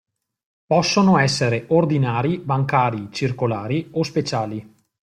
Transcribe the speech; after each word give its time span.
Possono 0.65 1.19
essere 1.19 1.65
ordinari 1.67 2.39
(bancari, 2.39 3.09
circolari) 3.11 3.87
o 3.91 4.01
speciali. 4.01 4.67